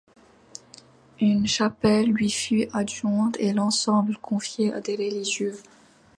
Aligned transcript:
Une 1.19 1.45
chapelle 1.45 2.07
lui 2.09 2.31
fut 2.31 2.67
adjointe 2.73 3.37
et 3.39 3.53
l’ensemble 3.53 4.17
confié 4.17 4.73
à 4.73 4.81
des 4.81 4.95
religieux. 4.95 5.53